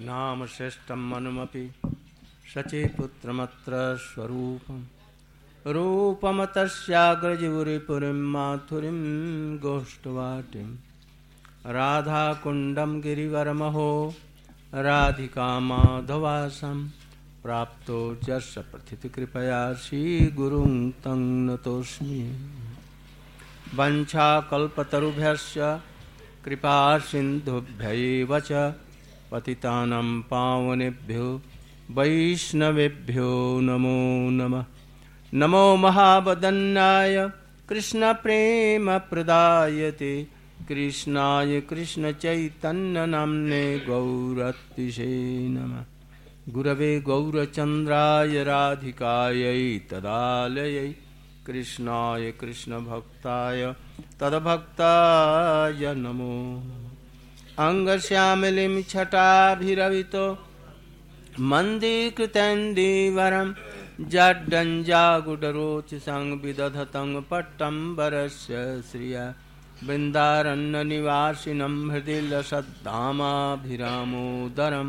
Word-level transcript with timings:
नाम 0.00 0.44
श्रेष्ठं 0.46 0.98
मनुमपि 1.08 1.70
शचे 2.54 2.84
पुत्रमत्र 2.96 3.72
स्वरूपम्। 4.00 4.82
रूपमतस्याग्रजिपुरीपुरीं 5.66 8.22
माथुरीं 8.32 9.58
गोष्ठवाटिं 9.58 10.66
राधाकुण्डं 11.74 13.00
गिरिवरमहो 13.00 14.14
राधिका 14.74 15.48
माधवासं 15.60 16.88
प्राप्तो 17.42 17.98
जस्य 18.24 18.60
प्रथितिकृपया 18.72 19.62
श्रीगुरुं 19.74 20.90
तं 21.04 21.20
नतोऽस्मि। 21.46 22.22
वञ्छाकल्पतरुभ्यश्च 23.78 25.56
कृपा 26.44 26.76
सिन्धुभ्य 26.98 28.40
च 28.40 28.52
पतितानं 29.32 30.20
पावनेभ्यो, 30.20 31.42
वैष्णवेभ्यो 31.90 33.60
नमो 33.60 34.30
नमः। 34.30 34.64
नमो 35.34 35.76
महावदन्नाय 35.76 37.30
कृष्णप्रेमप्रदायते 37.68 40.26
कृष्णाय 40.68 41.60
कृष्णचैतन्यनाम्ने 41.60 43.78
गौरतिशे 43.78 45.48
नमः। 45.48 46.52
गुरवे 46.52 47.00
गौरचन्द्राय 47.00 48.44
राधिकायै 48.44 49.80
तदालयै, 49.90 50.94
कृष्णाय 51.46 52.30
कृष्णभक्ताय 52.30 53.74
तद्भक्ताय 54.20 55.94
नमो 55.94 56.62
अङ्गश्यामलिं 57.58 58.74
छटाभिरवितो। 58.90 60.26
मन्दीकृतेन्दीवरम् 61.50 63.52
जड्डञ्जागुडरोचिसं 64.12 66.24
विदधतं 66.42 67.10
पट्टम्बरस्य 67.30 68.54
श्रिया 68.90 69.24
बृन्दारण्यनिवासिनं 69.86 71.74
हृदि 71.90 72.18
लसद्धामाभिरामोदरं 72.30 74.88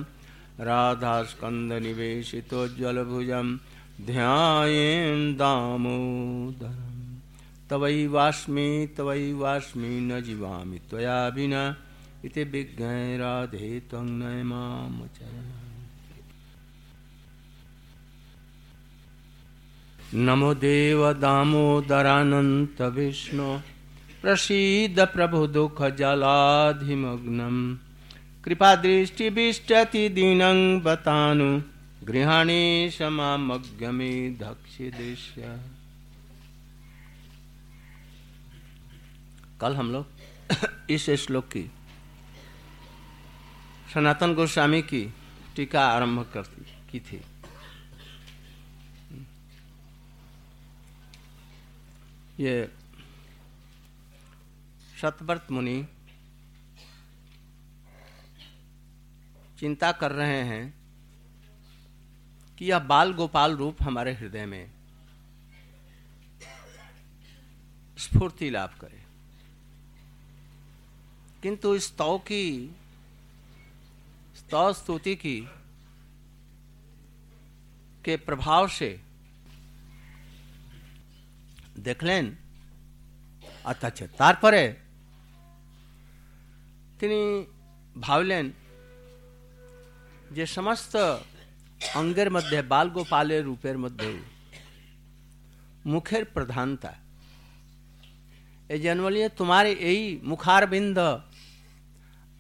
राधास्कन्दनिवेशितोज्ज्वलभुजं 0.70 3.48
ध्यायेन् 4.08 5.36
दामोदरं 5.42 6.90
तवैवास्मि 7.70 8.70
तवैवास्मि 8.98 9.94
न 10.10 10.12
जीवामि 10.26 10.78
त्वया 10.90 11.20
विना 11.36 11.64
इति 12.26 12.44
विज्ञाय 12.44 13.18
राधे 13.18 13.80
त्वं 13.80 14.04
नय 14.04 14.44
मामचरणम् 14.44 15.62
नमो 20.14 20.54
देव 20.54 21.14
दामोदरानन्त 21.14 22.82
विष्णु, 22.82 23.60
प्रसीद 24.22 25.00
प्रभु 25.00 25.48
दुख 25.48 25.84
जलाधिमग्नम। 25.84 27.78
कृपा 28.44 28.76
दृष्टि 28.76 29.30
विष्टति 29.30 30.10
दीनं 30.10 30.80
बतानु 30.80 31.62
गृहाणी 32.06 32.90
समामग्यमे 32.92 34.30
दक्ष 34.30 34.78
दृश्य। 34.78 35.62
कल 39.62 39.76
हम 39.76 39.92
लोग 39.92 40.06
इस 40.90 41.10
श्लोक 41.10 41.46
की 41.46 41.72
सनातन 43.94 44.34
गोस्वामी 44.34 44.82
की 44.82 45.14
टीका 45.56 45.86
आरंभ 45.88 46.32
करती, 46.34 46.62
की 46.92 47.00
थी। 47.00 47.22
ये 52.44 52.72
सतव्रत 55.02 55.48
मुनि 55.52 55.88
चिंता 59.60 59.92
कर 59.92 60.12
रहे 60.12 60.42
हैं 60.44 60.74
कि 62.58 62.66
यह 62.66 62.80
बाल 62.80 63.14
गोपाल 63.14 63.58
रूप 63.58 63.84
हमारे 63.84 64.14
हृदय 64.14 64.46
में 64.46 64.72
स्फूर्ति 67.98 68.50
लाभ 68.50 68.70
करे। 68.82 69.04
किंतु 71.44 71.76
इस 71.76 71.98
तौ 71.98 72.18
की 72.18 72.76
तो 74.52 74.62
स्तुति 74.74 75.16
की 75.16 75.40
के 78.06 78.16
प्रभाव 78.20 78.68
से 78.68 78.90
देख 81.80 82.04
लें 82.04 82.26
तारपरे 84.20 84.68
तिणी 87.00 87.22
जे 90.36 90.46
समस्त 90.46 90.96
अंगेर 90.96 92.30
मध्य 92.30 92.62
बाल 92.64 92.90
गोपाले 92.90 93.42
रूपर 93.42 93.78
मध्य 93.78 94.10
मुखेर 95.86 96.24
प्रधानता 96.34 96.94
ए 98.72 98.80
जनवलिए 98.80 99.30
तुम्हारे 99.38 99.72
यही 99.74 100.20
मुखारबिंद 100.24 101.00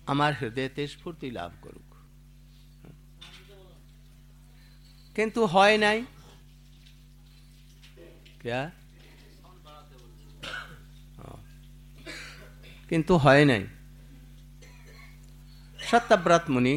हमारे 0.09 0.35
हृदय 0.35 0.67
ते 0.75 0.87
स्फूर्ति 0.87 1.29
लाभ 1.31 1.53
करूँ। 1.63 1.90
কিন্তু 5.16 5.40
হয় 5.54 5.76
নাই 5.84 5.98
क्या 8.42 8.60
কিন্তু 12.90 13.12
হয় 13.24 13.44
নাই 13.50 13.62
সত্যব্রত 15.78 16.44
মুনি 16.54 16.74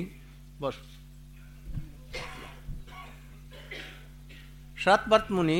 বস 0.62 0.76
সত্যব্রত 4.84 5.26
মুনি 5.36 5.60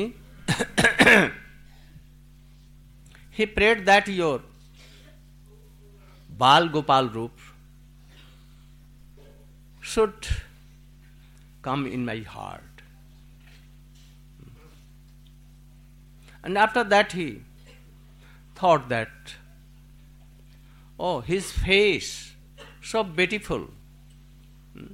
he 3.36 3.44
prayed 3.48 3.80
that 3.86 4.06
your 4.10 4.38
Bal 6.30 6.68
Gopal 6.68 7.08
Roop 7.08 7.34
should 9.82 10.18
come 11.67 11.87
in 11.97 12.05
my 12.11 12.17
heart. 12.35 12.83
And 16.43 16.57
after 16.65 16.83
that, 16.83 17.11
he 17.21 17.29
thought 18.55 18.87
that 18.89 19.35
Oh, 20.97 21.19
his 21.19 21.51
face, 21.51 22.33
so 22.81 23.03
beautiful. 23.03 23.67
Hmm? 24.73 24.93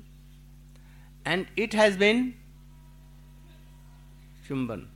And 1.26 1.46
it 1.56 1.74
has 1.74 1.96
been 1.96 2.34
Chumban. 4.48 4.88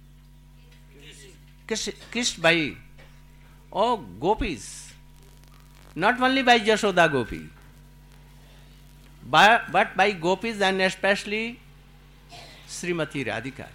Kissed 1.67 2.41
by 2.41 2.75
oh 3.71 3.97
gopis. 4.19 4.93
Not 5.95 6.19
only 6.21 6.41
by 6.43 6.59
Jashoda 6.59 7.11
Gopi, 7.11 7.49
but, 9.25 9.71
but 9.71 9.95
by 9.95 10.11
gopis 10.11 10.61
and 10.61 10.81
especially 10.81 11.59
Shrimati 12.75 13.23
Radhika 13.23 13.67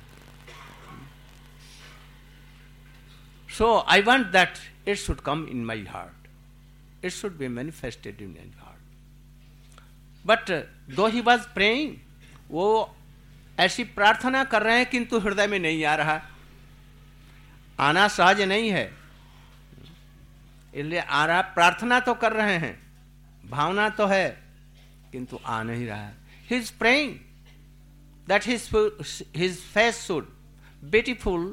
so 3.48 3.78
I 3.88 4.02
want 4.02 4.26
that 4.26 4.58
it 4.88 4.96
should 4.96 5.20
come 5.20 5.46
in 5.50 5.64
my 5.64 5.84
heart 5.84 7.04
it 7.04 7.12
should 7.12 7.36
be 7.38 7.48
manifested 7.48 8.20
in 8.22 8.30
my 8.30 8.52
heart 8.58 10.26
but 10.26 10.50
though 10.94 11.06
he 11.06 11.20
was 11.20 11.48
praying 11.54 11.96
वो 12.50 12.96
ऐसी 13.60 13.84
प्रार्थना 13.84 14.42
कर 14.44 14.62
रहे 14.62 14.76
हैं, 14.76 14.86
किंतु 14.86 15.18
हृदय 15.18 15.46
में 15.46 15.58
नहीं 15.58 15.84
आ 15.84 15.94
रहा। 15.94 16.20
आना 17.78 18.06
सहज 18.08 18.40
नहीं 18.40 18.70
है। 18.70 18.84
इसलिए 20.74 21.00
आ 21.00 21.24
रहा 21.26 21.40
प्रार्थना 21.54 21.98
तो 22.00 22.14
कर 22.14 22.32
रहे 22.32 22.56
हैं। 22.58 22.74
भावना 23.50 23.88
तो 23.88 24.06
है, 24.06 24.28
किंतु 25.12 25.40
आ 25.46 25.62
नहीं 25.62 25.86
रहा। 25.86 26.08
He 26.50 26.56
is 26.56 26.72
praying 26.78 27.14
that 28.30 28.46
his 28.46 28.68
his 29.36 29.60
face 29.74 30.06
should 30.06 30.28
beautiful 30.96 31.46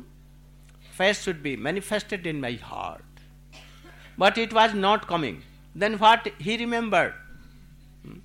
face 0.97 1.23
should 1.25 1.41
be 1.41 1.55
manifested 1.69 2.27
in 2.27 2.41
my 2.41 2.59
heart 2.63 3.07
but 4.17 4.37
it 4.37 4.53
was 4.53 4.73
not 4.75 5.07
coming. 5.07 5.41
Then 5.75 5.97
what 5.99 6.27
he 6.39 6.57
remembered? 6.57 7.13
Hmm? 8.03 8.19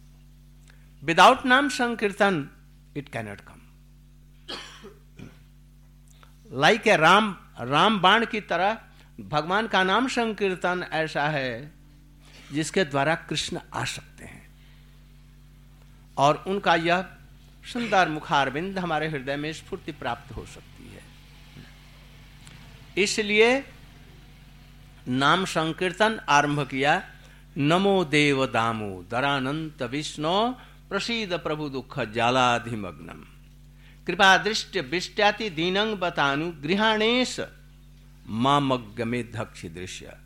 Without 1.03 1.45
Nam 1.45 1.71
Sankirtan, 1.71 2.51
it 2.95 3.13
cannot 3.13 3.45
come. 3.45 3.61
Like 6.51 6.87
a 6.87 6.97
Ram 6.97 7.37
Ram 7.61 7.99
बाण 8.01 8.25
की 8.33 8.41
तरह 8.49 8.79
भगवान 9.29 9.67
का 9.73 9.83
नाम 9.85 10.09
संकीर्तन 10.09 10.85
ऐसा 10.93 11.29
है 11.29 11.73
जिसके 12.53 12.85
द्वारा 12.85 13.15
कृष्ण 13.29 13.61
आ 13.75 13.85
सकते 13.85 14.25
हैं 14.25 14.43
और 16.25 16.43
उनका 16.47 16.75
यह 16.89 17.05
सुंदर 17.63 18.09
मुखारबिंद 18.09 18.79
हमारे 18.79 19.09
हृदय 19.09 19.37
में 19.37 19.53
स्फूर्ति 19.53 19.93
प्राप्त 19.93 20.33
हो 20.37 20.45
सकती 20.45 20.87
है। 20.89 21.03
इसलिए 22.97 23.65
नाम 25.09 25.45
संकीर्तन 25.45 26.19
आरंभ 26.29 26.61
किया, 26.69 27.03
नमो 27.59 28.05
देव 28.05 28.47
दामो 28.47 28.91
दरानंत 29.11 29.83
विष्णु 29.83 30.37
प्रसिद 30.89 31.33
प्रभु 31.35 31.69
दुख 31.69 31.99
जालाधिमग्नम। 32.13 33.25
कृपा 34.07 34.37
दृष्टि 34.39 34.81
विष्ट्याति 34.81 35.49
दीनंग 35.51 35.97
बतानु 35.97 36.51
गृहाणेश 36.63 37.39
मामज्ञ 38.27 39.05
में 39.05 39.33
धक्ष 39.33 39.65
दृश्य। 39.67 40.17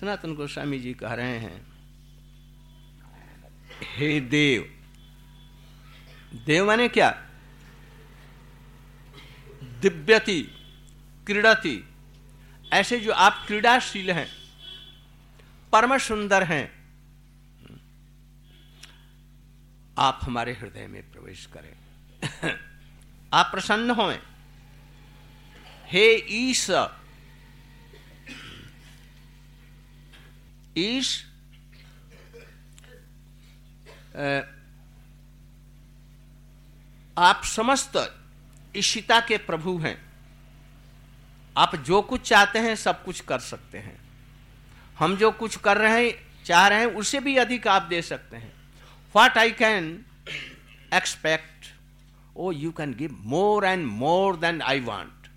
सनातन 0.00 0.34
गोस्वामी 0.34 0.78
जी 0.78 0.92
कह 0.94 1.12
रहे 1.12 1.38
हैं, 1.38 1.60
हे 3.88 4.20
देव 4.20 4.60
देव 6.34 6.66
माने 6.66 6.88
क्या? 6.88 7.10
दिव्यति, 9.62 10.40
क्रीड़ती। 11.26 11.84
ऐसे 12.72 13.00
जो 13.00 13.12
आप 13.12 13.44
क्रीड़ाशील 13.46 14.10
हैं, 14.10 14.28
परम 15.72 15.98
सुंदर 15.98 16.42
हैं, 16.42 16.64
आप 19.98 20.20
हमारे 20.22 20.52
हृदय 20.52 20.86
में 20.86 21.02
प्रवेश 21.12 21.46
करें। 21.46 21.74
आप 23.32 23.50
प्रसन्न 23.50 23.90
हों 23.90 24.12
हे 25.86 26.04
ईश 26.30 26.70
ईश 30.78 31.24
आप 37.18 37.44
समस्त 37.44 37.96
ईशिता 38.76 39.20
के 39.20 39.36
प्रभु 39.36 39.76
हैं। 39.78 39.96
आप 41.56 41.74
जो 41.76 42.02
कुछ 42.02 42.20
चाहते 42.20 42.58
हैं, 42.58 42.76
सब 42.76 43.04
कुछ 43.04 43.20
कर 43.20 43.38
सकते 43.38 43.78
हैं। 43.78 43.98
हम 44.98 45.16
जो 45.16 45.30
कुछ 45.30 45.56
कर 45.56 45.76
रहे 45.76 46.04
हैं, 46.04 46.44
चाह 46.44 46.68
रहे 46.68 46.78
हैं 46.78 46.86
उससे 46.86 47.20
भी 47.20 47.36
अधिक 47.36 47.68
आप 47.68 47.82
दे 47.82 48.02
सकते 48.02 48.36
हैं। 48.36 48.52
What 49.14 49.38
I 49.38 49.50
can 49.50 50.04
expect 50.94 51.66
oh 52.36 52.52
you 52.52 52.72
can 52.72 52.94
give 52.94 53.18
more 53.24 53.64
and 53.64 53.86
more 53.86 54.36
then 54.36 54.62
I 54.62 54.80
want 54.80 55.30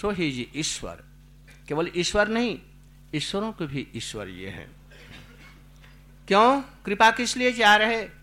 so 0.00 0.10
he 0.10 0.30
जी 0.32 0.48
ईश्वर 0.56 1.04
केवल 1.68 1.90
ईश्वर 1.96 2.28
नहीं, 2.28 2.58
ईश्वरों 3.14 3.52
के 3.52 3.66
भी 3.66 3.86
ईश्वर 3.96 4.28
ये 4.28 4.48
हैं। 4.48 4.70
क्यों? 6.28 6.62
कृपा 6.84 7.10
किस 7.10 7.36
लिए 7.36 7.52
चाह 7.52 7.76
रहे? 7.76 8.21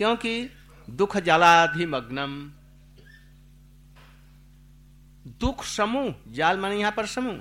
क्योंकि 0.00 0.50
दुख 0.88 1.16
जलाधिमग्नम। 1.16 2.30
दुख 5.40 5.64
समूह, 5.64 6.14
जाल 6.28 6.58
माने 6.58 6.76
यहाँ 6.76 6.92
पर 6.92 7.06
समूह। 7.06 7.40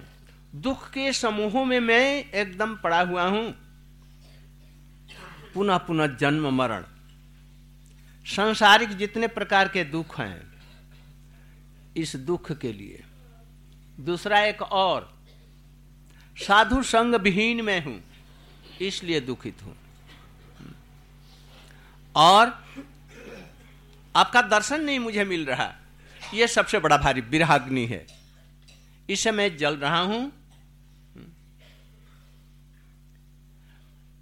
दुख 0.56 0.90
के 0.90 1.14
समूहों 1.14 1.66
में 1.66 1.80
मैं 1.80 2.26
एकदम 2.26 2.76
पड़ा 2.76 3.02
हुआ 3.02 3.24
हूँ। 3.24 3.56
पुनः 5.54 5.78
पुनः 5.78 6.16
जन्म 6.18 6.50
मरण। 6.54 6.84
संसारिक 8.26 8.90
जितने 8.90 9.28
प्रकार 9.28 9.68
के 9.68 9.84
दुख 9.84 10.20
हैं, 10.20 10.42
इस 11.98 12.16
दुख 12.16 12.52
के 12.52 12.74
लिए। 12.74 13.04
दूसरा 14.00 14.40
एक 14.40 14.62
और, 14.62 15.12
साधु 16.38 16.84
संग 16.84 17.16
विहीन 17.16 17.66
में 17.66 17.84
हूँ, 17.86 18.02
इसलिए 18.82 19.20
दुखित 19.22 19.64
हूँ। 19.64 19.76
और 22.16 22.66
आपका 24.16 24.42
दर्शन 24.42 24.82
नहीं 24.82 25.00
मुझे 25.00 25.24
मिल 25.24 25.46
रहा। 25.46 25.76
यह 26.34 26.48
सबसे 26.48 26.80
बड़ा 26.80 26.98
भारी 26.98 27.22
विराग्नि 27.22 27.86
है। 27.86 28.08
इसे 29.10 29.32
मैं 29.32 29.58
जल 29.58 29.78
रहा 29.78 30.00
हूँ। 30.00 30.32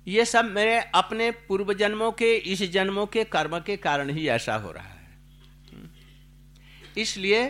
ये 0.08 0.26
सब 0.26 0.46
मेरे 0.46 0.80
अपने 0.80 1.32
पूर्व 1.32 1.74
जन्मों 1.74 2.12
के, 2.12 2.36
इस 2.36 2.64
जन्मों 2.64 3.06
के 3.06 3.24
कर्म 3.24 3.60
के 3.60 3.78
कारण 3.78 4.10
ही 4.10 4.28
ऐसा 4.28 4.56
हो 4.56 4.72
रहा 4.72 4.88
है। 4.88 5.20
इसलिए, 6.98 7.44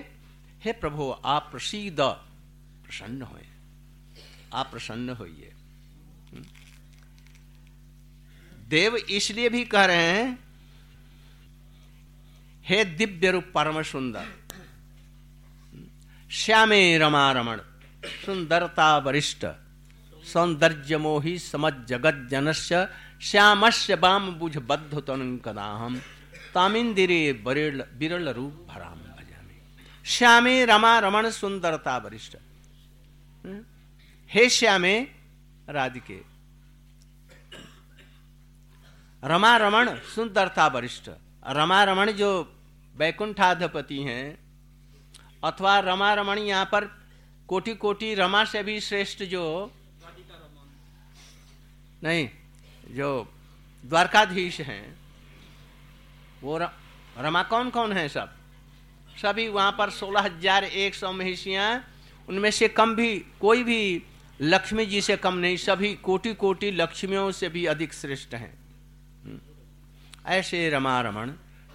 हे 0.61 0.71
प्रभु, 0.71 1.15
आप 1.25 1.47
प्रसिद्ध 1.51 1.99
प्रसन्न 2.85 3.21
हो 3.21 3.39
आप 4.53 4.71
प्रसन्न 4.71 5.09
होइए। 5.09 5.53
देव 8.67 8.95
इसलिए 8.95 9.49
भी 9.49 9.63
कह 9.65 9.85
रहे 9.85 10.11
हैं, 10.11 10.27
हे 12.65 12.83
दिव्य 12.97 13.31
रूप 13.31 13.51
परम 13.55 13.81
सुंदर 13.83 14.25
श्यामे 16.31 16.97
रमा 16.97 17.31
रमण 17.31 17.59
सुंदरता 18.25 18.97
वरिष्ठ 18.97 19.45
सौंदर्य 20.23 20.97
मोहि 20.97 21.37
समझ 21.39 21.73
जगत 21.89 22.27
जनस्य 22.31 22.87
श्यामस्य 23.21 23.95
बाम 23.95 24.29
बुझ 24.31 24.57
बद्ध 24.59 24.99
तनकदाहम 24.99 25.95
तामिंदिरे 26.53 27.21
बिरल 27.45 27.83
बिरल 27.99 28.29
रूप 28.29 28.65
भराम 28.69 28.99
भजामी। 29.09 29.57
श्यामे 30.05 30.55
रमा 30.65 30.97
रमण 30.99 31.29
सुंदरता 31.31 31.97
वरिष्ठ। 31.97 32.35
हे 34.29 34.49
श्यामे, 34.49 34.95
राधिके 35.69 36.19
रमा 39.27 39.55
रमण 39.57 39.89
सुंदरता 40.15 40.67
वरिष्ठ 40.67 41.09
रमा 41.55 41.83
रमण 41.83 42.11
जो 42.11 42.29
वैकुंठाधिपति 42.95 44.01
हैं 44.03 44.25
अथवा 45.43 45.79
रमा 45.79 46.13
रमण 46.13 46.37
यहाँ 46.39 46.65
पर 46.71 46.85
कोटि 47.49 47.73
कोटि 47.75 48.13
रमा 48.15 48.43
से 48.45 48.63
भी 48.63 48.79
श्रेष्ठ 48.81 49.23
जो 49.23 49.43
नहीं 52.03 52.27
जो 52.95 53.09
द्वारकाधीश 53.83 54.59
हैं 54.61 54.83
वो 56.43 56.57
र, 56.57 56.69
रमा 57.19 57.43
कौन 57.43 57.69
कौन 57.69 57.93
है 57.93 58.07
सब? 58.09 58.29
सभी 59.21 59.47
वहाँ 59.49 59.71
पर 59.77 59.89
सोलह 59.89 60.21
हज़ार 60.21 60.63
एक 60.63 60.95
सौ 60.95 61.11
महिषियाँ 61.13 61.69
उनमें 62.27 62.51
से 62.51 62.67
कम 62.69 62.95
भी 62.95 63.17
कोई 63.41 63.63
भी 63.63 63.81
लक्ष्मी 64.39 64.85
जी 64.85 65.01
से 65.01 65.17
कम 65.17 65.37
नहीं 65.37 65.57
सभी 65.57 65.93
कोटि 66.03 66.33
कोटि 66.35 66.71
लक्ष्मियों 66.71 67.31
से 67.31 67.49
भी 67.49 67.65
अधिक 67.65 67.93
श्रेष्ठ 67.93 68.33
हैं। 68.35 68.66
ऐसे 70.27 70.69
रमा 70.69 71.01
रमण 71.01 71.31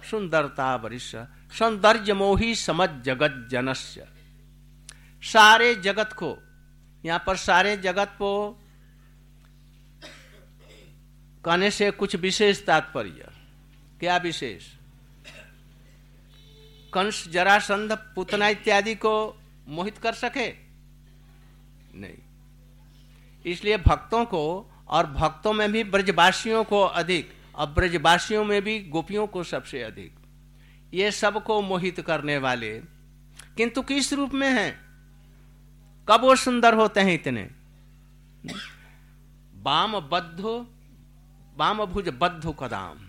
सुंदरता 0.09 0.75
वरिष्ठ 0.75 1.17
सौंदर्य 1.53 2.13
मोही 2.13 2.55
समझ 2.55 2.89
जगत 2.89 3.47
जनस्य। 3.51 4.07
सारे 5.23 5.75
जगत 5.75 6.13
को, 6.13 6.37
यहाँ 7.05 7.23
पर 7.27 7.35
सारे 7.35 7.77
जगत 7.77 8.07
को 8.07 8.59
कहने 11.45 11.71
से 11.71 11.91
कुछ 11.91 12.15
विशेष 12.15 12.65
तात्पर्य। 12.65 13.29
क्या 13.99 14.17
विशेष? 14.17 14.63
कंस 16.93 17.27
जरासंध, 17.27 17.91
पुतना 17.91 18.47
इत्यादि 18.47 18.95
को 18.95 19.41
मोहित 19.67 19.97
कर 19.97 20.13
सके? 20.13 20.51
नहीं। 21.99 22.17
इसलिए 23.45 23.77
भक्तों 23.77 24.25
को 24.25 24.71
और 24.87 25.05
भक्तों 25.07 25.53
में 25.53 25.71
भी 25.71 25.83
ब्रजवासियों 25.83 26.63
को 26.63 26.81
अधिक 26.81 27.33
और 27.55 27.67
ब्रजवासियों 27.67 28.43
में 28.45 28.61
भी 28.61 28.79
गोपियों 28.89 29.27
को 29.27 29.43
सबसे 29.43 29.81
अधिक। 29.83 30.15
ये 30.93 31.11
सबको 31.11 31.61
मोहित 31.61 31.99
करने 32.01 32.37
वाले 32.37 32.71
किंतु 33.57 33.81
किस 33.81 34.13
रूप 34.13 34.33
में 34.33 34.49
हैं? 34.49 34.79
कब 36.07 36.21
वो 36.21 36.35
सुंदर 36.35 36.73
होते 36.73 36.99
हैं 36.99 37.13
इतने? 37.13 37.49
बाम 39.63 39.99
बद्धो 39.99 40.59
बाम 41.57 41.85
भुज 41.85 42.09
बद्धो 42.21 42.51
कदाम। 42.51 42.99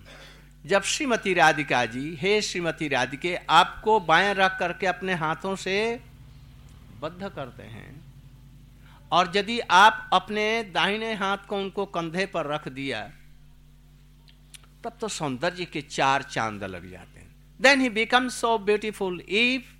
जब 0.65 0.83
श्रीमती 0.83 1.33
राधिका 1.33 1.85
जी, 1.85 2.15
हे 2.15 2.41
श्रीमती 2.41 2.87
राधिके, 2.87 3.35
आपको 3.35 3.99
बाएँ 3.99 4.33
रख 4.33 4.57
करके 4.59 4.87
अपने 4.87 5.13
हाथों 5.13 5.55
से 5.55 5.99
बद्ध 7.01 7.29
करते 7.29 7.63
हैं, 7.63 8.01
और 9.11 9.31
यदि 9.35 9.59
आप 9.59 10.09
अपने 10.13 10.63
दाहिने 10.63 11.13
हाथ 11.13 11.45
को 11.49 11.57
उनको 11.57 11.85
कंधे 11.85 12.25
पर 12.25 12.45
रख 12.45 12.67
दिया 12.67 13.09
तब 14.85 14.97
तो 15.01 15.07
सौंदर्य 15.09 15.65
के 15.65 15.81
चार 15.81 16.23
चाँद 16.23 16.63
लग 16.63 16.89
जाते 16.89 17.19
हैं। 17.19 17.29
Then 17.59 17.81
he 17.81 17.89
become 17.89 18.27
so 18.29 18.57
beautiful 18.65 19.21
if 19.21 19.73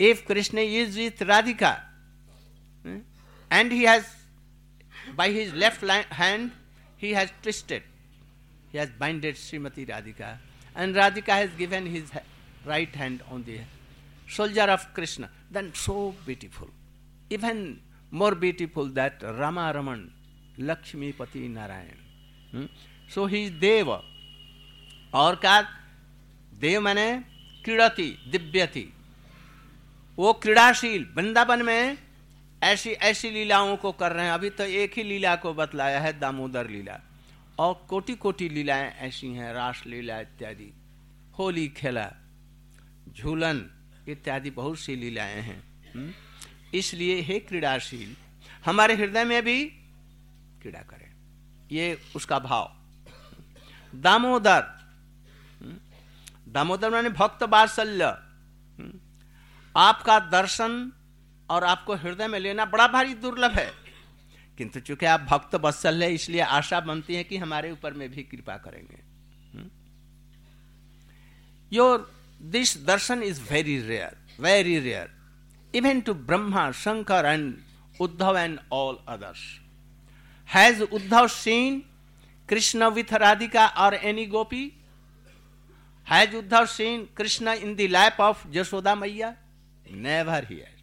if 0.00 0.24
Krishna 0.28 0.58
is 0.58 0.98
with 0.98 1.22
Radhika 1.22 1.70
and 3.50 3.72
he 3.72 3.84
has 3.84 4.06
by 5.16 5.32
his 5.34 5.54
left 5.54 5.84
hand 6.12 6.50
he 7.02 7.12
has 7.14 7.30
twisted 7.42 7.82
he 8.72 8.78
has 8.78 8.90
binded 9.00 9.36
Shrimati 9.36 9.84
Radhika 9.84 10.32
and 10.76 10.96
Radhika 10.96 11.34
has 11.34 11.56
given 11.56 11.86
his 11.94 12.10
right 12.66 12.96
hand 12.96 13.22
on 13.32 13.42
the 13.44 13.60
shoulder 14.36 14.70
of 14.70 14.92
Krishna 14.96 15.28
then 15.52 15.70
so 15.84 15.96
beautiful 16.26 16.72
even 17.32 17.64
more 18.12 18.34
beautiful 18.44 18.90
that 19.00 19.24
Rama 19.40 19.70
Raman 19.70 20.06
Lakshmipati 20.60 21.48
Narayan 21.48 22.07
so 23.14 23.26
he 23.26 23.50
देव 23.50 23.92
और 25.14 25.36
का 25.36 25.62
देव 26.54 26.80
मैंने 26.80 27.24
क्रीड़ती 27.64 28.18
दिव्य 28.28 28.66
थी 28.66 28.92
वो 30.16 30.32
क्रीड़ाशील, 30.32 31.08
वृंदावन 31.14 31.62
में 31.62 31.98
ऐसी 32.62 32.90
ऐसी 32.90 33.30
लीलाओं 33.30 33.76
को 33.76 33.92
कर 33.92 34.12
रहे 34.12 34.24
हैं। 34.24 34.32
अभी 34.32 34.50
तो 34.50 34.64
एक 34.64 34.92
ही 34.96 35.02
लीला 35.02 35.36
को 35.36 35.54
बतलाया 35.54 36.00
है, 36.00 36.18
दामोदर 36.18 36.70
लीला। 36.70 37.00
और 37.58 37.86
कोटि 37.88 38.14
कोटि 38.14 38.48
लीलाएँ 38.48 38.94
ऐसी 38.98 39.26
हैं 39.26 39.52
रास 39.52 39.82
लीला 39.86 40.20
इत्यादि। 40.20 40.74
होली, 41.38 41.68
खेला, 41.68 42.12
झूलन 43.16 43.70
इत्यादि 44.08 44.50
बहुत 44.50 44.78
सी 44.78 44.96
लीलाएँ 44.96 45.42
हैं। 45.42 45.92
हम्म? 45.94 46.12
इसलिए 46.74 47.20
हे 47.20 47.40
क्रीड़ाशील, 47.40 48.16
हमारे 48.64 48.94
हृदय 48.94 49.24
में 49.24 49.44
भी 49.44 49.64
क्रीड़ा 50.62 50.80
करें। 50.80 51.17
ये 51.72 52.02
उसका 52.16 52.38
भाव। 52.38 52.76
दामोदर। 53.94 54.62
हम्म? 55.60 56.52
दामोदर 56.52 56.90
मैंने 56.90 57.08
भक्त 57.08 57.44
बात्सल्य 57.44 58.04
हम्म? 58.04 59.00
आपका 59.76 60.18
दर्शन 60.18 60.92
और 61.50 61.64
आपको 61.64 61.94
हृदय 61.94 62.26
में 62.26 62.38
लेना 62.38 62.64
बड़ा 62.64 62.88
भारी 62.88 63.14
दुर्लभ 63.14 63.50
है। 63.50 63.72
किंतु 64.58 64.80
चूँकि 64.80 65.06
आप 65.06 65.20
भक्त 65.20 65.56
बत्सल 65.56 66.02
है, 66.02 66.14
इसलिए 66.14 66.40
आशा 66.40 66.80
बनती 66.80 67.14
है 67.14 67.24
कि 67.24 67.36
हमारे 67.36 67.70
ऊपर 67.72 67.92
में 67.92 68.10
भी 68.10 68.22
कृपा 68.22 68.56
करेंगे। 68.56 69.08
Your 71.72 72.10
this 72.42 72.86
darshan 72.86 73.22
is 73.22 73.42
very 73.52 73.80
rare 73.82 74.16
very 74.40 74.78
rare 74.78 75.10
even 75.74 76.00
to 76.00 76.14
Brahma 76.14 76.72
Shankar 76.72 77.24
and 77.24 77.54
Uddhav 78.00 78.38
and 78.38 78.58
all 78.72 78.98
others 79.08 79.67
has 80.48 80.82
Uddhav 80.82 81.26
seen 81.28 81.82
Krishna 82.48 82.88
with 82.90 83.12
Radhika 83.14 83.66
और 83.84 83.94
any 83.94 84.26
gopi. 84.26 84.64
Has 86.06 86.36
Uddhav 86.36 86.66
seen 86.66 87.08
Krishna 87.16 87.54
in 87.54 87.74
the 87.76 87.80
lap 87.90 88.20
of 88.20 88.48
Jashoda 88.48 88.94
maiya. 88.94 89.34
Never 89.90 90.46
here 90.50 90.76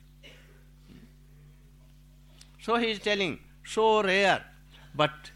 So 2.65 2.77
he 2.77 2.87
is 2.91 2.99
telling, 2.99 3.33
so 3.63 4.01
rare, 4.01 4.41
but 4.95 5.31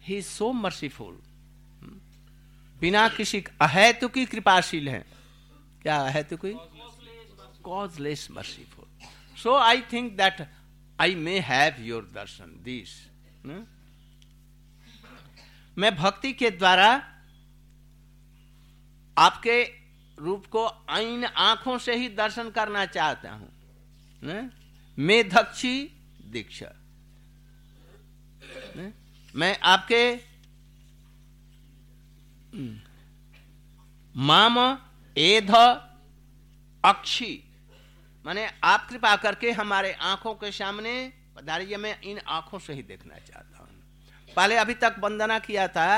he 0.00 0.16
is 0.18 0.26
so 0.28 0.52
merciful. 0.52 1.14
बिना 2.80 3.08
किसी 3.08 3.44
अहेतु 3.60 4.08
की 4.08 4.24
कृपाशील 4.26 4.88
है। 4.88 5.04
क्या 5.82 5.96
अहेतु 6.06 6.36
की 6.36 6.52
causeless 7.64 8.28
merciful 8.30 9.08
so 9.42 9.54
I 9.56 9.80
think 9.92 10.12
that 10.16 10.46
I 11.00 11.14
may 11.14 11.38
have 11.40 11.82
your 11.82 12.02
darshan 12.14 12.50
this 12.64 12.90
मैं 15.78 15.96
भक्ति 15.96 16.32
के 16.32 16.50
द्वारा 16.50 17.12
आपके 19.18 19.72
रूप 20.18 20.46
को 20.46 20.84
इन 20.98 21.24
आँखों 21.24 21.78
से 21.78 21.96
ही 21.96 22.08
दर्शन 22.08 22.50
करना 22.50 22.86
चाहता 22.86 23.32
हूँ 23.32 23.52
मैं 24.98 25.28
दक्षी 25.28 25.92
दीक्षा 26.26 26.72
मैं 29.36 29.58
आपके 29.62 30.20
माम 34.16 34.78
एध 35.18 35.50
अक्षी, 36.84 37.44
माने 38.26 38.50
आप 38.64 38.88
कृपा 38.88 39.16
करके 39.16 39.50
हमारे 39.50 39.92
आँखों 39.92 40.34
के 40.34 40.52
सामने 40.52 41.15
पधारिए, 41.36 41.76
मैं 41.76 42.00
इन 42.02 42.18
आँखों 42.18 42.58
से 42.58 42.72
ही 42.72 42.82
देखना 42.82 43.18
चाहता 43.18 43.58
हूँ। 43.58 44.34
पहले 44.36 44.56
अभी 44.56 44.74
तक 44.74 44.96
वंदना 45.00 45.38
किया 45.38 45.66
था 45.68 45.88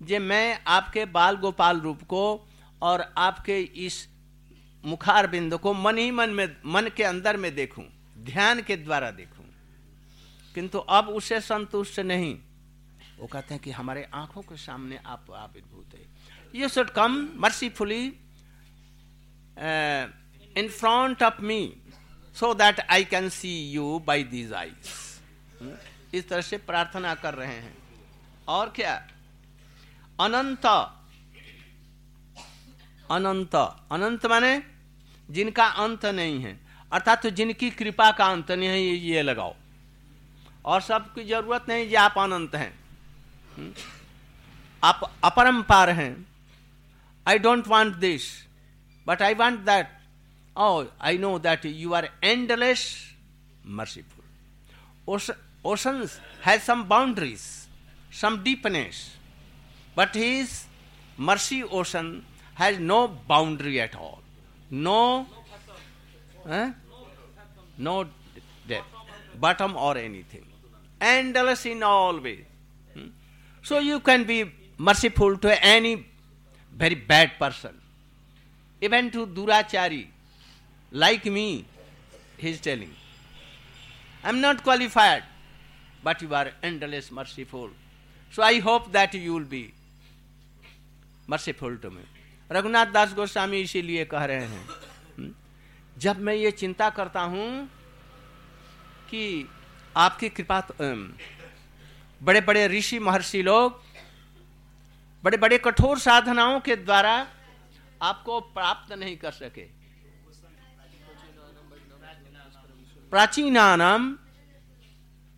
जे 0.00 0.18
मैं 0.18 0.60
आपके 0.66 1.04
बाल 1.06 1.36
गोपाल 1.36 1.80
रूप 1.80 2.02
को 2.02 2.48
और 2.82 3.12
आपके 3.18 3.58
इस 3.60 4.08
मुखार 4.84 5.26
बिंदु 5.26 5.58
को 5.58 5.72
मन 5.74 5.98
ही 5.98 6.10
मन 6.10 6.30
में, 6.30 6.56
मन 6.66 6.88
के 6.96 7.04
अंदर 7.04 7.36
में 7.36 7.54
देखूँ, 7.54 7.84
ध्यान 8.18 8.62
के 8.62 8.76
द्वारा 8.76 9.10
देखूँ। 9.10 9.44
किंतु 10.54 10.78
अब 10.78 11.08
उसे 11.08 11.40
संतुष्ट 11.40 12.00
नहीं। 12.00 12.34
वो 13.18 13.26
कहते 13.26 13.54
हैं 13.54 13.62
कि 13.62 13.70
हमारे 13.70 14.06
आँखों 14.14 14.42
के 14.42 14.56
सामने 14.56 14.98
आप 15.06 15.30
आविर्भूत 15.30 15.94
है। 15.94 16.06
You 16.54 16.68
should 16.68 16.90
come 16.90 17.28
mercifully 17.36 18.04
in 20.56 20.68
front 20.70 21.22
of 21.22 21.40
me 21.42 21.60
so 22.34 22.54
that 22.54 22.80
I 22.80 23.04
can 23.04 23.28
see 23.28 23.70
you 23.70 23.98
by 24.06 24.24
these 24.24 24.52
eyes 24.52 24.90
इस 26.14 26.28
तरह 26.28 26.40
से 26.40 26.56
प्रार्थना 26.58 27.14
कर 27.14 27.34
रहे 27.34 27.54
हैं। 27.54 27.76
और 28.48 28.70
क्या? 28.70 28.94
अनंत। 30.20 30.66
अनंत। 33.10 33.54
अनंत 33.92 34.26
माने 34.26 34.62
जिनका 35.30 35.66
अंत 35.66 36.06
नहीं 36.06 36.42
है। 36.42 36.58
अर्थात 36.92 37.22
तो 37.22 37.30
जिनकी 37.30 37.70
कृपा 37.70 38.10
का 38.10 38.26
अंत 38.26 38.50
नहीं 38.50 38.68
है, 38.68 38.80
ये 38.82 39.22
लगाओ। 39.22 39.54
और 40.64 40.80
सबकी 40.80 41.24
ज़रूरत 41.24 41.64
नहीं 41.68 41.88
जी 41.88 41.94
आप 41.94 42.18
अनंत 42.18 42.54
हैं। 42.54 42.72
हम्म? 43.56 43.72
आप 44.84 45.00
अपरम्पार 45.24 45.90
हैं। 45.90 46.26
I 47.26 47.38
don't 47.38 47.68
want 47.68 47.94
this 47.96 48.22
but 49.06 49.22
I 49.22 49.34
want 49.34 49.60
that 49.60 50.01
Oh, 50.56 50.88
I 51.00 51.16
know 51.16 51.38
that 51.38 51.64
you 51.64 51.94
are 51.94 52.08
endless 52.22 53.06
merciful. 53.64 54.24
Oce- 55.08 55.36
oceans 55.64 56.20
has 56.42 56.62
some 56.62 56.86
boundaries, 56.86 57.66
some 58.10 58.42
deepness, 58.44 59.16
but 59.94 60.14
his 60.14 60.66
mercy 61.16 61.62
ocean 61.64 62.24
has 62.54 62.78
no 62.78 63.08
boundary 63.08 63.80
at 63.80 63.94
all. 63.96 64.20
No, 64.70 65.26
eh? 66.48 66.72
no 67.78 68.06
depth, 68.68 68.86
bottom 69.40 69.76
or 69.76 69.96
anything. 69.96 70.44
Endless 71.00 71.66
in 71.66 71.82
all 71.82 72.20
ways. 72.20 72.44
Hmm? 72.94 73.08
So 73.62 73.78
you 73.78 74.00
can 74.00 74.24
be 74.24 74.50
merciful 74.78 75.36
to 75.38 75.64
any 75.64 76.06
very 76.76 76.94
bad 76.94 77.32
person, 77.38 77.80
even 78.80 79.10
to 79.10 79.26
Durachari. 79.26 80.08
Like 80.92 81.24
me, 81.24 81.64
he 82.38 82.50
is 82.50 82.60
telling. 82.60 82.94
I 84.24 84.28
am 84.28 84.40
not 84.40 84.62
qualified, 84.62 85.24
but 86.04 86.20
you 86.22 86.34
are 86.34 86.50
endless 86.62 87.10
merciful. 87.10 87.70
So 88.32 88.42
I 88.42 88.60
hope 88.60 88.92
that 88.92 89.14
you 89.14 89.34
will 89.34 89.44
be 89.44 89.72
merciful 91.26 91.76
to 91.78 91.90
me. 91.90 92.02
Raghunath 92.52 92.86
Das 92.92 93.12
Goswami 93.14 93.60
इसीलिए 93.60 94.04
कह 94.04 94.24
रहे 94.24 94.44
हैं 94.46 95.34
जब 95.98 96.18
मैं 96.20 96.34
ये 96.34 96.50
चिंता 96.50 96.88
करता 96.90 97.20
हूँ 97.32 97.48
कि 99.10 99.48
आपकी 99.96 100.28
कृपा 100.28 100.60
तो, 100.60 100.74
बड़े 102.22 102.40
बड़े 102.40 102.66
ऋषि 102.68 102.98
महर्षि 102.98 103.42
लोग 103.42 103.80
बड़े 105.24 105.36
बड़े 105.36 105.58
कठोर 105.64 105.98
साधनाओं 105.98 106.60
के 106.60 106.76
द्वारा 106.76 107.14
आपको 108.02 108.40
प्राप्त 108.52 108.92
नहीं 108.92 109.16
कर 109.16 109.30
सके 109.32 109.81
प्राचीनानाम 113.12 114.18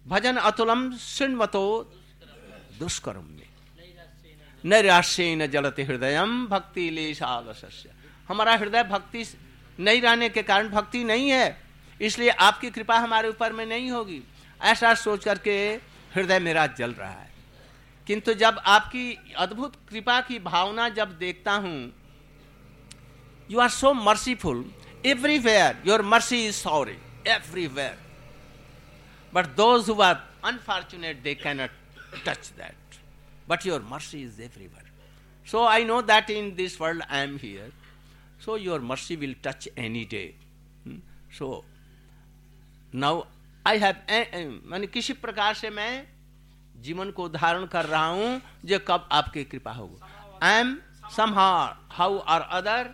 भजन 0.06 0.36
अतुलम 0.36 0.96
सिणवतो 0.96 1.92
दुष्कर्म 2.78 3.24
में 3.30 3.48
नैराश्य 4.64 5.34
न 5.36 5.46
जलते 5.46 5.82
हृदय, 5.82 6.20
भक्ति 6.50 6.90
ले 6.90 7.10
हमारा 8.28 8.54
हृदय 8.56 8.82
भक्ति 8.82 9.24
नहीं 9.80 10.02
रहने 10.02 10.28
के 10.28 10.42
कारण 10.42 10.68
भक्ति 10.68 11.02
नहीं 11.04 11.30
है। 11.30 11.62
इसलिए 12.00 12.28
आपकी 12.28 12.70
कृपा 12.70 12.98
हमारे 12.98 13.28
ऊपर 13.28 13.52
में 13.52 13.66
नहीं 13.66 13.90
होगी। 13.90 14.22
ऐसा 14.60 14.94
सोच 14.94 15.24
करके 15.24 15.56
हृदय 16.14 16.38
मेरा 16.38 16.66
जल 16.66 16.92
रहा 16.92 17.10
है। 17.10 17.32
किंतु 18.06 18.34
जब 18.34 18.60
आपकी 18.66 19.34
अद्भुत 19.36 19.76
कृपा 19.88 20.20
की 20.20 20.38
भावना 20.38 20.88
जब 20.88 21.18
देखता 21.18 21.52
हूँ 21.52 21.92
you 23.50 23.58
are 23.58 23.68
so 23.68 23.92
merciful 23.92 24.64
everywhere 25.06 25.82
your 25.86 26.02
mercy 26.02 26.46
is 26.46 26.54
sorry 26.54 26.96
everywhere 27.26 27.98
but 29.32 29.46
those 29.56 29.90
who 29.90 30.00
are 30.02 30.16
unfortunate 30.44 31.22
they 31.22 31.34
cannot 31.34 31.70
touch 32.26 32.48
that 32.56 32.98
but 33.48 33.66
your 33.66 33.82
mercy 33.90 34.22
is 34.22 34.40
everywhere 34.42 34.92
so 35.46 35.64
I 35.66 35.84
know 35.84 36.00
that 36.02 36.30
in 36.30 36.54
this 36.54 36.80
world 36.80 37.02
I 37.02 37.22
am 37.22 37.36
here 37.42 37.72
so 38.44 38.56
your 38.56 38.80
mercy 38.82 39.16
will 39.16 39.34
touch 39.44 39.68
any 39.78 40.04
day 40.10 40.24
so 41.38 41.50
now 42.92 43.22
I 43.64 43.78
have 43.78 44.60
मैंने 44.64 44.86
किसी 44.86 45.12
प्रकार 45.20 45.54
से 45.54 45.70
मैं 45.70 45.92
जीवन 46.76 47.10
को 47.10 47.28
धारण 47.28 47.64
कर 47.66 47.84
रहा 47.86 48.06
हूँ 48.06 48.40
जो 48.64 48.78
कब 48.88 49.08
आपकी 49.12 49.44
कृपा 49.44 49.72
होगी 49.72 50.00
I 50.42 50.60
am 50.60 50.76
somehow 51.34 52.18
are 52.18 52.40
other 52.58 52.90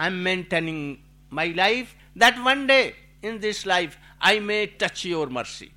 I 0.00 0.06
am 0.06 0.14
maintaining 0.24 0.96
my 1.32 1.52
life 1.54 1.94
that 2.16 2.38
one 2.38 2.66
day 2.66 2.80
in 3.24 3.38
this 3.38 3.66
life 3.66 3.96
I 4.22 4.40
may 4.40 4.64
touch 4.80 5.04
your 5.06 5.28
mercy 5.28 5.70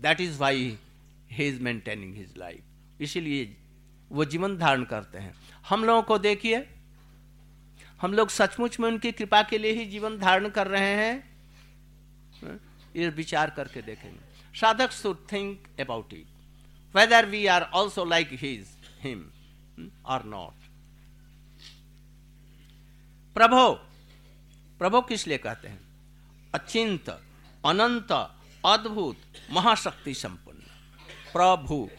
that 0.00 0.20
is 0.20 0.38
why 0.38 0.76
he 1.30 1.48
is 1.48 1.60
maintaining 1.62 2.14
his 2.16 2.34
life 2.38 3.00
इसीलिए 3.00 3.56
वो 4.10 4.24
जीवन 4.24 4.56
धारण 4.58 4.84
करते 4.84 5.18
हैं। 5.18 5.34
हम 5.68 5.84
लोगों 5.84 6.02
को 6.02 6.18
देखिए, 6.18 6.56
हम 8.00 8.14
लोग 8.14 8.28
सचमुच 8.30 8.78
में 8.80 8.88
उनकी 8.88 9.12
कृपा 9.12 9.42
के 9.42 9.58
लिए 9.58 9.72
ही 9.72 9.84
जीवन 9.86 10.18
धारण 10.18 10.48
कर 10.48 10.66
रहे 10.66 10.94
हैं। 10.96 11.34
ये 12.96 13.08
विचार 13.08 13.50
करके 13.50 13.82
देखेंगे। 13.82 14.58
साधक 14.60 14.92
should 14.92 15.24
think 15.32 15.80
about 15.80 16.12
it 16.12 16.26
whether 16.94 17.26
we 17.26 17.46
are 17.46 17.62
also 17.74 18.04
like 18.04 18.28
his 18.32 18.66
him 19.02 19.24
or 20.06 20.24
not 20.24 20.68
प्रभो 23.36 23.70
प्रभो 24.80 25.00
किस 25.00 25.26
लिए 25.26 25.38
कहते 25.38 25.68
हैं? 25.68 25.80
अचिंत, 26.54 27.10
अनंत, 27.66 28.12
अद्भुत 28.66 29.16
महाशक्ति 29.50 30.14
संपन्न 30.14 30.58
प्रभु। 31.32 31.90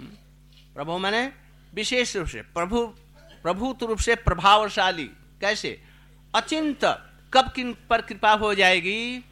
हम्म? 0.00 0.10
प्रभु 0.74 0.98
मैंने 0.98 1.32
विशेष 1.74 2.16
रूप 2.16 2.28
से, 2.28 2.42
प्रभु, 2.42 2.86
प्रभुत 3.42 3.82
रूप 3.82 3.98
से 3.98 4.14
प्रभावशाली। 4.14 5.10
कैसे? 5.40 5.82
अचिंत। 6.34 7.06
कब 7.34 7.52
किन 7.52 7.76
पर 7.90 8.00
कृपा 8.00 8.32
हो 8.32 8.54
जाएगी? 8.54 9.24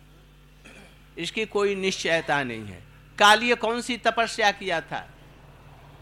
इसकी 1.19 1.47
कोई 1.47 1.75
निश्चयता 1.75 2.43
नहीं 2.43 2.67
है। 2.67 2.85
कालिय 3.19 3.55
कौन 3.55 3.81
सी 3.81 3.97
तपस्या 3.97 4.53
किया 4.53 4.81
था? 4.81 5.11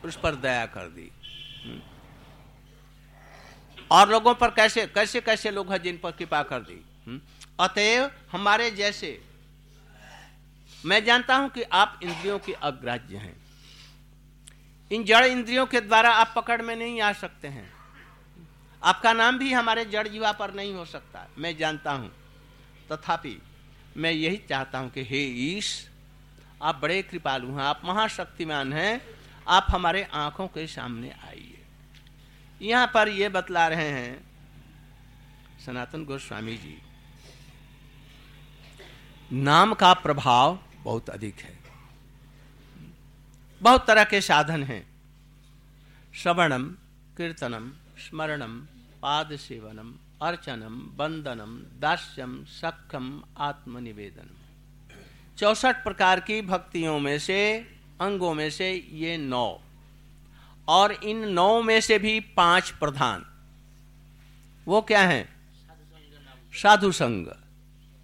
उस 0.05 0.19
पर 0.19 0.35
दया 0.35 0.67
कर 0.67 0.89
दी। 0.89 1.11
हम्म? 1.65 1.83
और 3.91 4.11
लोगों 4.11 4.35
पर 4.35 4.51
कैसे 4.51 4.87
कैसे 4.87 5.21
कैसे 5.21 5.51
लोग 5.51 5.73
हैं 5.73 5.83
जिन 5.83 5.99
पर 5.99 6.11
कृपा 6.11 6.43
कर 6.43 6.61
दी? 6.61 6.85
हम्म? 7.07 7.21
अतएव 7.59 8.11
हमारे 8.33 8.71
जैसे, 8.71 9.21
मैं 10.87 11.05
जानता 11.05 11.37
हूँ 11.37 11.49
कि 11.49 11.63
आप 11.63 11.99
इंद्रियों 12.03 12.39
के 12.39 12.53
अग्राह्य 12.53 13.17
हैं। 13.17 13.37
इन 14.91 15.05
जड़ 15.05 15.25
इंद्रियों 15.25 15.67
के 15.67 15.81
द्वारा 15.81 16.11
आप 16.11 16.33
पकड़ 16.37 16.61
में 16.63 16.75
नहीं 16.77 17.01
आ 17.01 17.13
सकते 17.13 17.49
हैं। 17.49 17.73
आपका 18.83 19.13
नाम 19.13 19.39
भी 19.39 19.53
हमारे 19.53 19.85
जड़ 19.85 20.07
जीवा 20.09 20.33
पर 20.33 20.55
नहीं 20.55 20.75
हो 20.75 20.85
सकता, 20.85 21.27
मैं 21.39 21.57
जानता 21.57 21.93
हूँ। 21.93 22.13
तथापि, 22.93 23.39
मैं 23.97 24.13
यही 24.13 24.37
चाहता 24.49 24.79
हूँ 24.79 24.91
कि 24.91 25.05
हे 25.05 25.25
ईश, 25.49 25.89
आप 26.63 26.81
बड़े 26.83 27.03
कृपालु 27.03 27.49
हैं, 27.49 27.63
आप 27.63 27.81
महाशक्तिमान 27.85 28.73
हैं, 28.73 29.01
आप 29.49 29.67
हमारे 29.71 30.03
आँखों 30.15 30.47
के 30.49 30.67
सामने 30.67 31.11
आइए। 31.29 31.53
यहाँ 32.61 32.87
पर 32.95 33.09
यह 33.09 33.29
बतला 33.29 33.67
रहे 33.69 33.91
हैं 33.91 34.25
सनातन 35.67 36.05
गोस्वामी 36.05 36.57
जी 36.57 36.79
नाम 39.33 39.75
का 39.75 39.93
प्रभाव 39.93 40.59
बहुत 40.83 41.11
अधिक 41.11 41.35
है। 41.35 41.59
बहुत 43.63 43.87
तरह 43.87 44.05
के 44.05 44.21
साधन 44.21 44.63
हैं। 44.63 44.87
श्रवणम, 46.15 46.65
कीर्तनम, 47.17 47.71
स्मरणम 47.99 48.61
पाद 49.03 49.37
सेवनम 49.37 49.95
अर्चनम, 50.27 50.97
बंदनम, 50.97 51.81
दास्यम 51.81 52.45
सखम 52.45 53.25
आत्मनिवेदनम। 53.39 54.37
चौसठ 55.37 55.85
प्रकार 55.85 56.21
की 56.21 56.43
भक्तियों 56.43 56.99
में 56.99 57.19
से, 57.19 57.59
अंगों 58.01 58.35
में 58.35 58.51
से 58.51 58.89
ये 58.93 59.17
नौ। 59.17 59.61
और 60.69 60.93
इन 60.93 61.29
नौ 61.29 61.63
में 61.63 61.81
से 61.81 61.99
भी 61.99 62.21
पाँच 62.21 62.71
प्रधान। 62.71 63.27
वो 64.65 64.83
क्या 64.83 65.01
है? 65.01 65.29
साधु 66.53 66.93
संग 66.93 67.27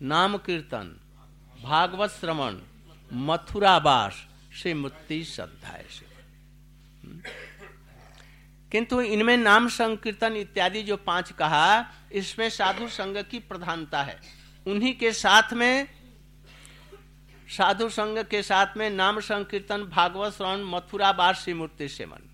नाम 0.02 0.36
कीर्तन। 0.36 0.98
भागवत 1.64 2.10
श्रवण 2.10 2.56
मथुरावास 3.10 4.26
से 4.62 4.74
मुक्ति 4.74 5.22
से। 5.24 6.10
किंतु 8.72 9.00
इनमें 9.00 9.36
नाम 9.36 9.68
संकीर्तन 9.68 10.36
इत्यादि 10.36 10.82
जो 10.82 10.96
पाँच 10.96 11.32
कहा, 11.32 11.84
इसमें 12.12 12.48
साधु 12.50 12.88
संघ 12.88 13.16
की 13.30 13.38
प्रधानता 13.38 14.02
है 14.02 14.18
उन्हीं 14.66 14.94
के 14.94 15.12
साथ 15.12 15.52
में, 15.52 15.88
साधु 17.48 17.88
संघ 17.88 18.18
के 18.18 18.42
साथ 18.42 18.76
में 18.76 18.88
नाम 18.90 19.20
संकीर्तन, 19.20 19.82
भागवत 19.84 20.32
श्रवण 20.32 20.62
मथुरावास 20.64 21.42
श्री 21.44 21.54
मूर्ति 21.54 21.88
सेवन 21.88 22.28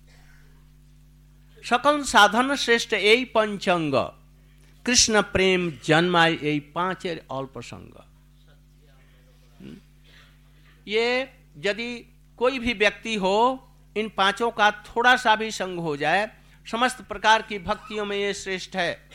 सकल 1.63 2.03
साधन 2.03 2.55
श्रेष्ठ 2.55 2.93
यही 2.93 3.25
पंचंग 3.25 3.93
कृष्ण 4.85 5.21
प्रेम 5.21 5.71
जन्माय 5.83 6.33
यही 6.33 6.59
पाँच 6.75 7.07
अल्प 7.07 7.59
संग 7.59 7.93
हम्म? 7.93 8.08
ये 10.89 11.29
यदि 11.57 11.91
कोई 12.39 12.59
भी 12.59 12.73
व्यक्ति 12.73 13.15
हो, 13.15 13.35
इन 13.95 14.09
पाँचों 14.09 14.49
का 14.51 14.71
थोड़ा 14.71 15.15
सा 15.15 15.35
भी 15.35 15.51
संग 15.51 15.79
हो 15.79 15.95
जाए, 15.97 16.29
समस्त 16.67 17.01
प्रकार 17.01 17.41
की 17.41 17.59
भक्तियों 17.59 18.05
में 18.05 18.17
ये 18.17 18.33
श्रेष्ठ 18.33 18.75
है। 18.75 19.09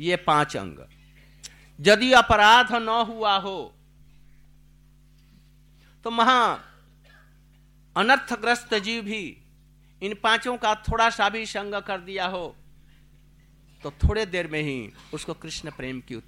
ये 0.00 0.16
पाँच 0.16 0.56
अंग। 0.56 0.78
यदि 1.78 2.12
अपराध 2.12 2.72
न 2.72 2.88
हुआ 3.08 3.36
हो 3.38 3.74
तो 6.04 6.10
महा 6.10 6.42
अनर्थग्रस्त 7.96 8.74
जीव 8.76 9.02
भी 9.02 9.22
इन 10.02 10.14
पाँचों 10.22 10.56
का 10.56 10.74
थोड़ा 10.82 11.08
सा 11.10 11.28
भी 11.28 11.44
संग 11.46 11.74
कर 11.82 11.98
दिया 12.00 12.26
हो 12.26 12.44
तो 13.82 13.90
थोड़े 14.02 14.24
देर 14.26 14.46
में 14.48 14.60
ही 14.62 14.76
उसको 15.14 15.34
कृष्ण 15.34 15.70
प्रेम 15.70 16.00
की 16.00 16.22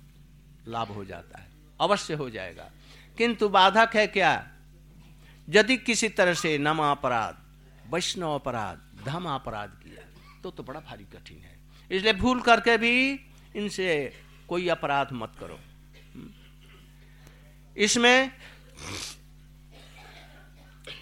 लाभ 0.69 0.89
हो 0.89 1.05
जाता 1.05 1.39
है, 1.39 1.49
अवश्य 1.81 2.15
हो 2.15 2.29
जाएगा। 2.31 2.71
किंतु 3.19 3.49
बाधक 3.49 3.91
है 3.95 4.07
क्या? 4.07 4.33
यदि 5.49 5.77
किसी 5.77 6.09
तरह 6.09 6.35
से 6.35 6.57
नम 6.59 6.83
अपराध, 6.83 7.37
वैष्णव 7.93 8.35
अपराध, 8.35 8.81
धम 9.05 9.25
अपराध 9.25 9.71
किया 9.85 10.03
तो 10.43 10.51
तो 10.51 10.63
बड़ा 10.63 10.81
भारी 10.81 11.05
कठिन 11.05 11.39
है। 11.39 11.55
इसलिए 11.91 12.13
भूल 12.13 12.41
करके 12.41 12.77
भी 12.79 12.95
इनसे 13.57 14.13
कोई 14.49 14.69
अपराध 14.69 15.13
मत 15.13 15.33
करो। 15.41 15.59
इसमें 17.77 18.33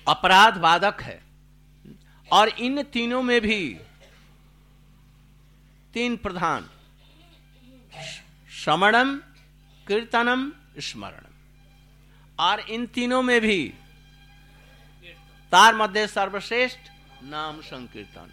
अपराध 0.08 0.56
बाधक 0.56 1.02
है। 1.02 1.22
और 2.32 2.48
इन 2.48 2.82
तीनों 2.82 3.22
में 3.22 3.40
भी 3.40 3.78
तीन 5.94 6.16
प्रधान, 6.16 6.68
श्रमणम, 8.50 9.16
कीर्तनम 9.86 10.52
स्मरणम 10.78 11.23
और 12.38 12.60
इन 12.60 12.86
तीनों 12.86 13.22
में 13.22 13.40
भी 13.40 13.74
तार 15.52 15.74
मध्य 15.74 16.06
सर्वश्रेष्ठ, 16.06 16.78
नाम 17.22 17.60
संकीर्तन। 17.60 18.30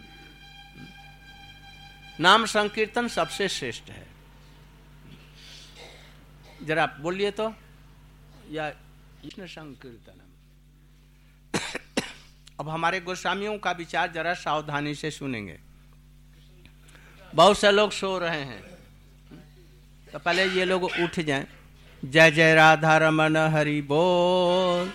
नाम 2.20 2.44
संकीर्तन 2.46 3.08
सबसे 3.08 3.48
श्रेष्ठ 3.48 3.90
है। 3.90 4.06
जरा 6.62 6.86
बोलिए 7.00 7.30
तो 7.30 7.54
या 8.50 8.70
कृष्ण 8.70 9.46
संकीर्तन 9.46 10.20
अब 12.60 12.68
हमारे 12.68 13.00
गोस्वामियों 13.00 13.58
का 13.58 13.70
विचार 13.72 14.12
जरा 14.12 14.34
सावधानी 14.34 14.94
से 14.94 15.10
सुनेंगे। 15.10 15.58
बहुत 17.34 17.58
से 17.58 17.70
लोग 17.70 17.90
सो 17.90 18.18
रहे 18.18 18.42
हैं। 18.42 18.62
तो 20.12 20.18
पहले 20.18 20.44
ये 20.46 20.64
लोग 20.64 20.84
उठ 20.84 21.20
जाएँ। 21.20 21.46
जय 22.02 22.30
जय 22.30 22.54
राधा 22.54 22.96
रमन 22.98 23.36
हरि 23.52 23.80
बोल। 23.88 24.90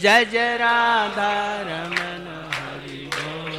जय 0.00 0.24
जय 0.24 0.56
राधा 0.56 1.30
रमन 1.68 2.26
हरि 2.54 3.00
बोल। 3.14 3.54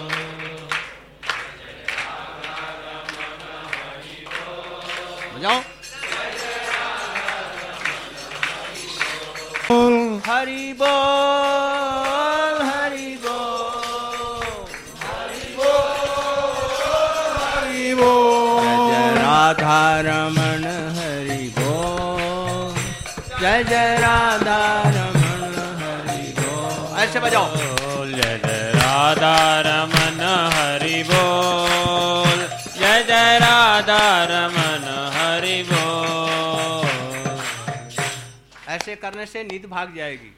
जाओ 5.42 5.60
हरि 10.28 10.74
बोल, 10.80 12.58
हरि 12.70 13.10
जय 18.90 19.06
राधा 19.20 19.84
रमन 20.08 20.45
जय 23.70 23.96
राधा 24.02 24.60
रमन 24.96 25.56
हरि 25.82 26.34
बो 26.40 26.98
ऐसे 27.04 27.20
बजाओ 27.20 27.48
जय 28.08 28.40
जय 28.46 28.72
राधा 28.76 29.38
रमन 29.66 30.22
हरि 30.54 31.02
बोल। 31.04 32.40
जय 32.80 33.04
जय 33.08 33.38
राधा 33.42 34.04
रमन 34.32 34.86
हरि 35.16 35.62
बोल। 35.72 37.34
ऐसे 38.76 38.96
करने 38.96 39.26
से 39.26 39.44
नींद 39.44 39.66
भाग 39.72 39.96
जाएगी। 39.98 40.32